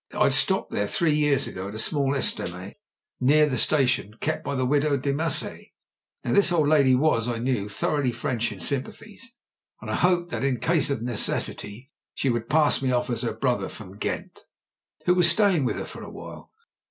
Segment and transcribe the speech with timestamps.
[0.13, 2.73] I'd stopped there three years ago at a small estaminet
[3.19, 5.67] near the station kept by the widow Demassiet.
[6.23, 9.31] Now this old lady was, I knew, thoroughly French in sympathies;
[9.79, 13.33] and I hoped that, in case of necessity, she would pass me off as her
[13.33, 14.43] brother from Ghent,
[15.05, 16.49] who was staying with her for a while.